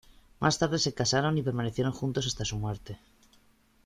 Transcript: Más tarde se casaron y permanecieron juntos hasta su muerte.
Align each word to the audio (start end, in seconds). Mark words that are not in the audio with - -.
Más 0.39 0.57
tarde 0.57 0.79
se 0.79 0.95
casaron 0.95 1.37
y 1.37 1.43
permanecieron 1.43 1.93
juntos 1.93 2.25
hasta 2.25 2.43
su 2.43 2.57
muerte. 2.57 2.97